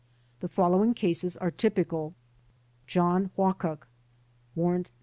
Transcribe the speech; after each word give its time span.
The 0.39 0.47
following 0.47 0.95
cases 0.95 1.37
are 1.37 1.51
typical: 1.51 2.15
John 2.87 3.29
Huacuk 3.37 3.83
(Warrant 4.55 4.87
No. 4.87 4.91